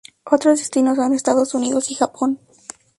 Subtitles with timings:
[0.23, 2.39] Otros destinos son Estados Unidos y Japón.